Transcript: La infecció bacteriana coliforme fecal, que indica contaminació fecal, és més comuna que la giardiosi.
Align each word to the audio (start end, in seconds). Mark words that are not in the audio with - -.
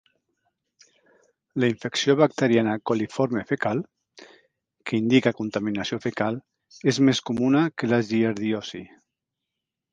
La 1.63 1.67
infecció 1.73 2.15
bacteriana 2.21 2.73
coliforme 2.91 3.43
fecal, 3.53 3.83
que 4.91 4.97
indica 5.01 5.35
contaminació 5.43 6.01
fecal, 6.09 6.43
és 6.95 7.03
més 7.11 7.25
comuna 7.31 7.65
que 7.79 7.95
la 7.95 8.05
giardiosi. 8.13 8.87